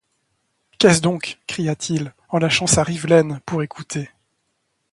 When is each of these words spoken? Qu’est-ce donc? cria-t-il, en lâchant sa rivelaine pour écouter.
Qu’est-ce 0.79 1.01
donc? 1.03 1.37
cria-t-il, 1.45 2.15
en 2.29 2.39
lâchant 2.39 2.65
sa 2.65 2.81
rivelaine 2.81 3.39
pour 3.45 3.61
écouter. 3.61 4.09